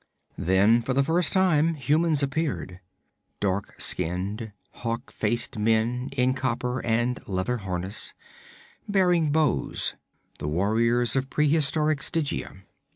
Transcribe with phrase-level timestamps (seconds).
[0.39, 2.79] Then for the first time humans appeared:
[3.39, 8.15] dark skinned, hawk faced men in copper and leather harness,
[8.89, 9.93] bearing bows
[10.39, 12.63] the warriors of pre historic Stygia.